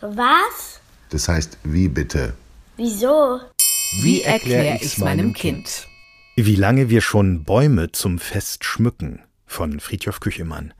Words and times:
Was? 0.00 0.80
Das 1.10 1.28
heißt, 1.28 1.58
wie 1.64 1.88
bitte? 1.88 2.34
Wieso? 2.76 3.40
Wie 4.02 4.22
erkläre 4.22 4.76
ich's 4.76 4.98
meinem 4.98 5.32
Kind? 5.32 5.86
Wie 6.36 6.54
lange 6.54 6.90
wir 6.90 7.00
schon 7.00 7.44
Bäume 7.44 7.92
zum 7.92 8.18
Fest 8.18 8.64
schmücken 8.64 9.22
von 9.46 9.80
Friedhof 9.80 10.20
Küchemann. 10.20 10.74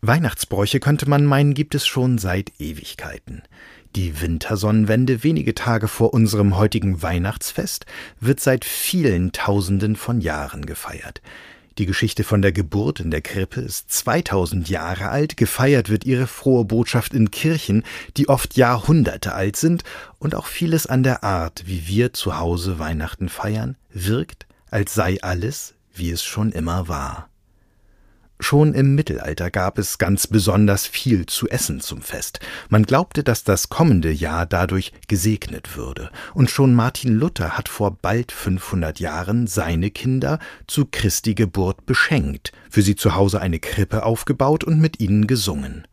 Weihnachtsbräuche 0.00 0.78
könnte 0.78 1.08
man 1.08 1.24
meinen, 1.24 1.54
gibt 1.54 1.74
es 1.74 1.84
schon 1.84 2.18
seit 2.18 2.52
Ewigkeiten. 2.60 3.42
Die 3.96 4.20
Wintersonnenwende 4.20 5.24
wenige 5.24 5.54
Tage 5.54 5.88
vor 5.88 6.14
unserem 6.14 6.56
heutigen 6.56 7.02
Weihnachtsfest 7.02 7.84
wird 8.20 8.38
seit 8.38 8.64
vielen 8.64 9.32
Tausenden 9.32 9.96
von 9.96 10.20
Jahren 10.20 10.66
gefeiert. 10.66 11.20
Die 11.78 11.86
Geschichte 11.86 12.24
von 12.24 12.42
der 12.42 12.50
Geburt 12.50 12.98
in 12.98 13.12
der 13.12 13.20
Krippe 13.20 13.60
ist 13.60 13.92
2000 13.92 14.68
Jahre 14.68 15.10
alt, 15.10 15.36
gefeiert 15.36 15.88
wird 15.88 16.04
ihre 16.04 16.26
frohe 16.26 16.64
Botschaft 16.64 17.14
in 17.14 17.30
Kirchen, 17.30 17.84
die 18.16 18.28
oft 18.28 18.56
Jahrhunderte 18.56 19.32
alt 19.32 19.54
sind, 19.54 19.84
und 20.18 20.34
auch 20.34 20.46
vieles 20.46 20.88
an 20.88 21.04
der 21.04 21.22
Art, 21.22 21.62
wie 21.66 21.86
wir 21.86 22.12
zu 22.12 22.36
Hause 22.36 22.80
Weihnachten 22.80 23.28
feiern, 23.28 23.76
wirkt, 23.92 24.48
als 24.72 24.92
sei 24.92 25.18
alles, 25.22 25.74
wie 25.94 26.10
es 26.10 26.24
schon 26.24 26.50
immer 26.50 26.88
war. 26.88 27.27
Schon 28.40 28.72
im 28.72 28.94
Mittelalter 28.94 29.50
gab 29.50 29.78
es 29.78 29.98
ganz 29.98 30.28
besonders 30.28 30.86
viel 30.86 31.26
zu 31.26 31.48
essen 31.48 31.80
zum 31.80 32.02
Fest. 32.02 32.38
Man 32.68 32.84
glaubte, 32.84 33.24
dass 33.24 33.42
das 33.42 33.68
kommende 33.68 34.12
Jahr 34.12 34.46
dadurch 34.46 34.92
gesegnet 35.08 35.76
würde. 35.76 36.10
Und 36.34 36.48
schon 36.48 36.72
Martin 36.72 37.14
Luther 37.14 37.58
hat 37.58 37.68
vor 37.68 37.96
bald 38.00 38.30
500 38.30 39.00
Jahren 39.00 39.48
seine 39.48 39.90
Kinder 39.90 40.38
zu 40.68 40.86
Christi 40.86 41.34
Geburt 41.34 41.84
beschenkt, 41.84 42.52
für 42.70 42.82
sie 42.82 42.94
zu 42.94 43.16
Hause 43.16 43.40
eine 43.40 43.58
Krippe 43.58 44.04
aufgebaut 44.04 44.62
und 44.62 44.80
mit 44.80 45.00
ihnen 45.00 45.26
gesungen. 45.26 45.86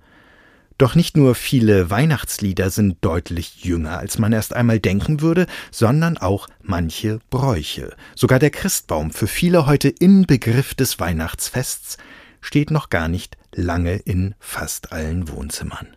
Doch 0.77 0.93
nicht 0.93 1.15
nur 1.15 1.35
viele 1.35 1.89
Weihnachtslieder 1.89 2.69
sind 2.69 2.97
deutlich 2.99 3.63
jünger, 3.63 3.97
als 3.97 4.19
man 4.19 4.33
erst 4.33 4.53
einmal 4.53 4.79
denken 4.79 5.21
würde, 5.21 5.47
sondern 5.71 6.17
auch 6.17 6.47
manche 6.61 7.19
Bräuche. 7.29 7.95
Sogar 8.13 8.39
der 8.39 8.49
Christbaum, 8.49 9.11
für 9.11 9.27
viele 9.27 9.67
heute 9.67 9.87
Inbegriff 9.87 10.75
des 10.75 10.99
Weihnachtsfests, 10.99 11.97
steht 12.45 12.71
noch 12.71 12.89
gar 12.89 13.07
nicht 13.07 13.37
lange 13.53 13.95
in 13.95 14.35
fast 14.39 14.91
allen 14.91 15.29
Wohnzimmern. 15.29 15.87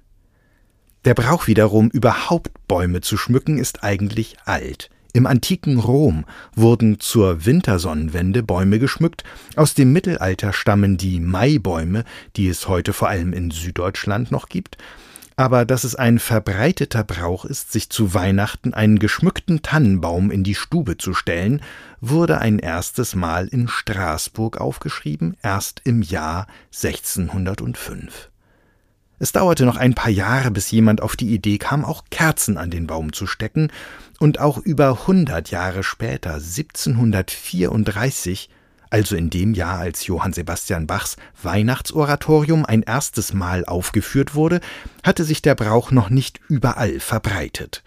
Der 1.05 1.15
Brauch 1.15 1.47
wiederum, 1.47 1.91
überhaupt 1.91 2.51
Bäume 2.67 3.01
zu 3.01 3.17
schmücken, 3.17 3.59
ist 3.59 3.85
eigentlich 3.85 4.37
alt. 4.45 4.91
Im 5.13 5.27
antiken 5.27 5.79
Rom 5.79 6.25
wurden 6.55 7.01
zur 7.01 7.47
Wintersonnenwende 7.47 8.43
Bäume 8.43 8.79
geschmückt. 8.79 9.25
Aus 9.57 9.75
dem 9.75 9.93
Mittelalter 9.93 10.53
stammen 10.53 10.97
die 10.97 11.19
Maibäume, 11.19 12.05
die 12.37 12.49
es 12.49 12.69
heute 12.69 12.93
vor 12.93 13.09
allem 13.09 13.33
in 13.33 13.51
Süddeutschland 13.51 14.31
noch 14.31 14.49
gibt. 14.49 14.77
Aber 15.39 15.65
dass 15.65 15.85
es 15.85 15.95
ein 15.95 16.19
verbreiteter 16.19 17.05
Brauch 17.05 17.45
ist, 17.45 17.71
sich 17.71 17.91
zu 17.91 18.13
Weihnachten 18.13 18.75
einen 18.75 18.99
geschmückten 18.99 19.63
Tannenbaum 19.63 20.33
in 20.33 20.43
die 20.43 20.57
Stube 20.57 20.99
zu 20.99 21.15
stellen, 21.15 21.63
wurde 22.01 22.39
ein 22.39 22.59
erstes 22.59 23.15
Mal 23.15 23.47
in 23.47 23.69
Straßburg 23.69 24.61
aufgeschrieben, 24.61 25.37
erst 25.41 25.83
im 25.85 26.03
Jahr 26.03 26.49
1605. 26.75 28.31
Es 29.21 29.31
dauerte 29.31 29.65
noch 29.65 29.77
ein 29.77 29.95
paar 29.95 30.11
Jahre, 30.11 30.51
bis 30.51 30.73
jemand 30.73 31.03
auf 31.03 31.15
die 31.15 31.33
Idee 31.33 31.59
kam, 31.59 31.85
auch 31.85 32.07
Kerzen 32.11 32.57
an 32.57 32.73
den 32.73 32.89
Baum 32.89 33.13
zu 33.13 33.29
stecken, 33.29 33.71
und 34.19 34.41
auch 34.41 34.59
über 34.59 35.07
hundert 35.07 35.53
Jahre 35.53 35.85
später, 35.85 36.35
1734, 36.35 38.51
also 38.91 39.17
in 39.17 39.31
dem 39.31 39.55
Jahr, 39.55 39.79
als 39.79 40.07
Johann 40.07 40.33
Sebastian 40.33 40.87
Bachs 40.87 41.17
Weihnachtsoratorium 41.43 42.65
ein 42.65 42.83
erstes 42.83 43.33
Mal 43.33 43.65
aufgeführt 43.65 44.35
wurde, 44.35 44.61
hatte 45.03 45.25
sich 45.25 45.43
der 45.43 45.55
Brauch 45.55 45.91
noch 45.91 46.11
nicht 46.11 46.41
überall 46.49 47.01
verbreitet. 47.01 47.83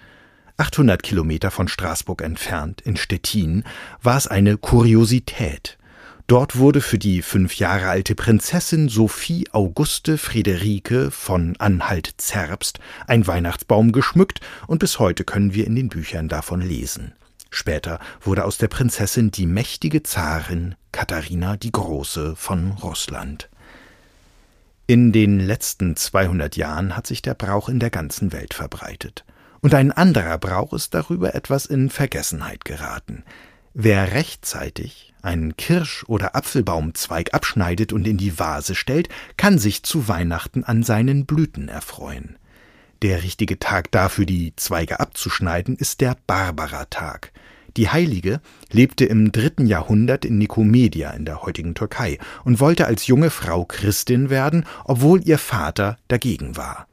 800 0.58 1.02
Kilometer 1.02 1.50
von 1.50 1.68
Straßburg 1.68 2.22
entfernt, 2.22 2.82
in 2.82 2.98
Stettin, 2.98 3.64
war 4.04 4.18
es 4.18 4.28
eine 4.28 4.58
Kuriosität. 4.58 5.78
Dort 6.28 6.56
wurde 6.56 6.82
für 6.82 6.98
die 6.98 7.22
fünf 7.24 7.56
Jahre 7.56 7.90
alte 7.90 8.16
Prinzessin 8.16 8.88
Sophie 8.88 9.50
Auguste 9.52 10.18
Friederike 10.18 11.12
von 11.12 11.58
Anhalt-Zerbst 11.58 12.80
ein 13.08 13.28
Weihnachtsbaum 13.28 13.92
geschmückt 13.92 14.40
und 14.68 14.80
bis 14.80 15.00
heute 15.00 15.24
können 15.24 15.54
wir 15.54 15.68
in 15.68 15.76
den 15.76 15.90
Büchern 15.90 16.30
davon 16.30 16.62
lesen. 16.62 17.14
Später 17.52 18.00
wurde 18.22 18.46
aus 18.46 18.58
der 18.58 18.70
Prinzessin 18.70 19.30
die 19.30 19.46
mächtige 19.46 20.02
Zarin 20.04 20.76
Katharina 20.92 21.58
die 21.58 21.72
Große 21.72 22.36
von 22.36 22.72
Russland. 22.72 23.50
In 24.88 25.12
den 25.12 25.40
letzten 25.40 25.96
200 25.96 26.56
Jahren 26.56 26.96
hat 26.96 27.08
sich 27.08 27.22
der 27.22 27.34
Brauch 27.34 27.70
in 27.70 27.80
der 27.80 27.90
ganzen 27.90 28.32
Welt 28.32 28.54
verbreitet. 28.54 29.26
Und 29.60 29.76
ein 29.76 29.92
anderer 29.92 30.38
Brauch 30.38 30.74
ist 30.74 30.94
darüber 30.94 31.36
etwas 31.36 31.66
in 31.66 31.90
Vergessenheit 31.90 32.66
geraten. 32.66 33.24
Wer 33.74 34.14
rechtzeitig 34.14 35.14
einen 35.22 35.56
Kirsch- 35.56 36.04
oder 36.08 36.36
Apfelbaumzweig 36.36 37.34
abschneidet 37.34 37.94
und 37.94 38.08
in 38.08 38.18
die 38.18 38.40
Vase 38.40 38.76
stellt, 38.76 39.08
kann 39.38 39.60
sich 39.60 39.84
zu 39.84 40.08
Weihnachten 40.08 40.64
an 40.64 40.84
seinen 40.84 41.26
Blüten 41.26 41.68
erfreuen. 41.68 42.38
Der 43.02 43.24
richtige 43.24 43.58
Tag 43.58 43.92
dafür, 43.92 44.26
die 44.26 44.56
Zweige 44.56 45.00
abzuschneiden, 45.00 45.76
ist 45.76 46.02
der 46.02 46.16
Barbaratag. 46.28 47.32
Die 47.76 47.90
Heilige 47.90 48.42
lebte 48.70 49.06
im 49.06 49.32
dritten 49.32 49.66
Jahrhundert 49.66 50.24
in 50.24 50.38
Nikomedia 50.38 51.10
in 51.12 51.26
der 51.26 51.42
heutigen 51.42 51.74
Türkei 51.74 52.20
und 52.44 52.60
wollte 52.60 52.86
als 52.86 53.08
junge 53.08 53.32
Frau 53.32 53.66
Christin 53.66 54.30
werden, 54.30 54.66
obwohl 54.86 55.28
ihr 55.28 55.40
Vater 55.40 55.98
dagegen 56.10 56.58
war. 56.58 56.88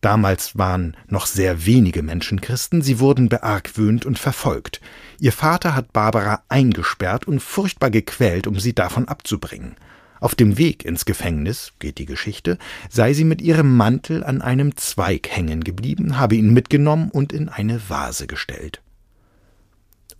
Damals 0.00 0.56
waren 0.56 0.96
noch 1.06 1.26
sehr 1.26 1.66
wenige 1.66 2.02
Menschen 2.02 2.40
Christen, 2.40 2.80
sie 2.80 2.98
wurden 2.98 3.28
beargwöhnt 3.28 4.06
und 4.06 4.18
verfolgt. 4.18 4.80
Ihr 5.20 5.32
Vater 5.32 5.74
hat 5.76 5.92
Barbara 5.92 6.42
eingesperrt 6.48 7.28
und 7.28 7.40
furchtbar 7.40 7.90
gequält, 7.90 8.46
um 8.46 8.58
sie 8.58 8.74
davon 8.74 9.06
abzubringen. 9.06 9.76
Auf 10.22 10.36
dem 10.36 10.56
Weg 10.56 10.84
ins 10.84 11.04
Gefängnis, 11.04 11.72
geht 11.80 11.98
die 11.98 12.06
Geschichte, 12.06 12.56
sei 12.88 13.12
sie 13.12 13.24
mit 13.24 13.42
ihrem 13.42 13.76
Mantel 13.76 14.22
an 14.22 14.40
einem 14.40 14.76
Zweig 14.76 15.28
hängen 15.28 15.64
geblieben, 15.64 16.16
habe 16.16 16.36
ihn 16.36 16.52
mitgenommen 16.52 17.10
und 17.10 17.32
in 17.32 17.48
eine 17.48 17.90
Vase 17.90 18.28
gestellt. 18.28 18.82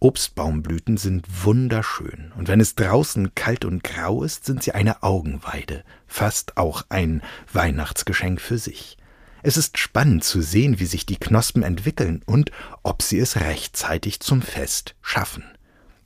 Obstbaumblüten 0.01 0.97
sind 0.97 1.45
wunderschön, 1.45 2.33
und 2.37 2.49
wenn 2.49 2.59
es 2.59 2.75
draußen 2.75 3.37
kalt 3.37 3.65
und 3.65 3.85
grau 3.85 4.25
ist, 4.25 4.45
sind 4.45 4.65
sie 4.65 4.73
eine 4.73 5.05
Augenweide, 5.05 5.85
fast 6.09 6.57
auch 6.57 6.85
ein 6.89 7.23
Weihnachtsgeschenk 7.53 8.41
für 8.41 8.59
sich. 8.59 8.97
Es 9.45 9.57
ist 9.57 9.79
spannend 9.79 10.25
zu 10.25 10.43
sehen, 10.43 10.81
wie 10.81 10.87
sich 10.87 11.07
die 11.07 11.17
Knospen 11.17 11.63
entwickeln 11.63 12.23
und 12.27 12.51
ob 12.83 13.03
sie 13.03 13.21
es 13.21 13.37
rechtzeitig 13.37 14.19
zum 14.19 14.43
Fest 14.43 14.97
schaffen. 15.01 15.45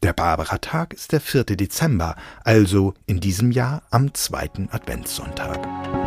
Der 0.03 0.13
Barbaratag 0.13 0.93
ist 0.93 1.13
der 1.13 1.21
4. 1.21 1.45
Dezember, 1.45 2.17
also 2.45 2.95
in 3.07 3.19
diesem 3.21 3.51
Jahr 3.51 3.83
am 3.91 4.13
zweiten 4.15 4.69
Adventssonntag. 4.71 6.06